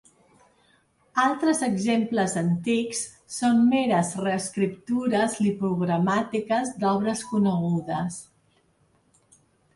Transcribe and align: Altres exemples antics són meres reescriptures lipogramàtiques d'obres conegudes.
Altres 1.23 1.59
exemples 1.67 2.33
antics 2.41 3.01
són 3.35 3.59
meres 3.75 4.09
reescriptures 4.23 5.37
lipogramàtiques 5.49 6.75
d'obres 6.81 7.25
conegudes. 7.35 8.21